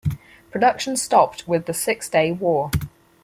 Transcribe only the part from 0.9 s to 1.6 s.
stopped